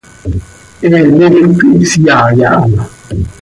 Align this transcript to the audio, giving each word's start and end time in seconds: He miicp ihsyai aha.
He 0.79 0.87
miicp 1.15 1.57
ihsyai 1.83 2.39
aha. 2.51 2.83